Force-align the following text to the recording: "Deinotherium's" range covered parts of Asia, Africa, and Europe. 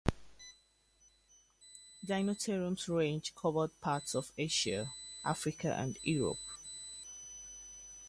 "Deinotherium's" 2.03 2.89
range 2.89 3.35
covered 3.35 3.79
parts 3.81 4.15
of 4.15 4.31
Asia, 4.35 4.91
Africa, 5.23 5.75
and 5.77 5.99
Europe. 6.01 6.39